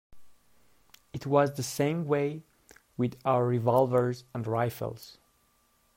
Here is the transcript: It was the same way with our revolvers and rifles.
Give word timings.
It 1.13 1.27
was 1.27 1.53
the 1.53 1.61
same 1.61 2.05
way 2.05 2.41
with 2.97 3.19
our 3.23 3.45
revolvers 3.45 4.23
and 4.33 4.47
rifles. 4.47 5.19